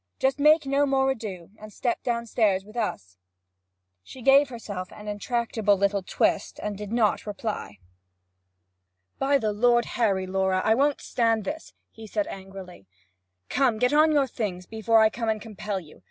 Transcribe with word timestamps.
Just 0.17 0.39
make 0.39 0.65
no 0.65 0.87
more 0.87 1.11
ado, 1.11 1.51
and 1.59 1.71
step 1.71 2.01
downstairs 2.01 2.65
with 2.65 2.75
us.' 2.75 3.17
She 4.01 4.23
gave 4.23 4.49
herself 4.49 4.91
an 4.91 5.07
intractable 5.07 5.77
little 5.77 6.01
twist, 6.01 6.59
and 6.63 6.75
did 6.75 6.91
not 6.91 7.27
reply. 7.27 7.77
'By 9.19 9.37
the 9.37 9.53
Lord 9.53 9.85
Harry, 9.85 10.25
Laura, 10.25 10.59
I 10.65 10.73
won't 10.73 11.01
stand 11.01 11.43
this!' 11.43 11.73
he 11.91 12.07
said 12.07 12.25
angrily. 12.29 12.87
'Come, 13.47 13.77
get 13.77 13.93
on 13.93 14.11
your 14.11 14.25
things 14.25 14.65
before 14.65 14.97
I 15.01 15.11
come 15.11 15.29
and 15.29 15.39
compel 15.39 15.79
you. 15.79 15.99